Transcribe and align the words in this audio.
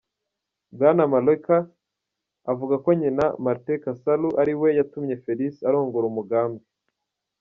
Bwana 0.73 1.03
Moleka 1.13 1.57
avuga 2.51 2.75
ko 2.83 2.89
nyina, 2.99 3.25
Marthe 3.43 3.73
Kasalu, 3.83 4.29
ariwe 4.41 4.67
yatumye 4.77 5.15
Felix 5.23 5.51
arongora 5.69 6.05
umugambwe. 6.11 6.63